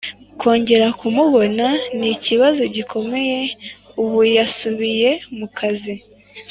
kongera 0.39 0.87
kumubona 0.99 1.65
nikibvazo 1.97 2.63
gikomeye 2.75 3.39
ubu 4.03 4.19
yasubiye 4.37 5.11
mukazi 5.37 5.95